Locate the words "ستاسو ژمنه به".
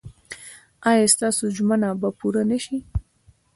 1.13-2.09